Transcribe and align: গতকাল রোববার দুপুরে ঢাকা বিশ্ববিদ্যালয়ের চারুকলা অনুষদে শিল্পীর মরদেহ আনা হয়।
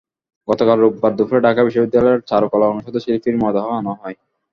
গতকাল 0.47 0.77
রোববার 0.79 1.13
দুপুরে 1.17 1.39
ঢাকা 1.41 1.61
বিশ্ববিদ্যালয়ের 1.63 2.25
চারুকলা 2.29 2.65
অনুষদে 2.67 2.99
শিল্পীর 3.03 3.35
মরদেহ 3.41 3.65
আনা 3.79 3.93
হয়। 3.93 4.17